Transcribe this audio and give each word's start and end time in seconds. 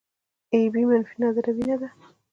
اې 0.53 0.61
بي 0.73 0.81
منفي 0.89 1.15
نادره 1.21 1.51
وینه 1.55 1.75
ده 1.81 1.89